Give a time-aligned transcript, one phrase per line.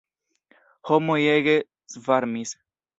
[0.91, 1.57] Homoj ege
[1.97, 2.59] svarmis.